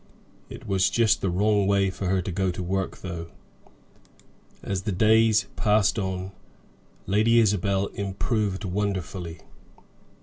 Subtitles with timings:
[0.49, 3.27] It was just the wrong way for her to go to work, though.
[4.63, 6.31] As the days passed on,
[7.05, 9.41] Lady Isabel improved wonderfully.